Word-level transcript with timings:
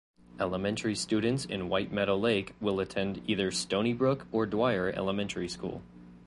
Elementary 0.39 0.95
students 0.95 1.45
in 1.45 1.69
White 1.69 1.91
Meadow 1.91 2.17
Lake 2.17 2.55
will 2.59 2.79
attend 2.79 3.21
either 3.27 3.51
Stonybrook 3.51 4.25
or 4.31 4.47
Dwyer 4.47 4.89
Elementary 4.89 5.47
School. 5.47 5.83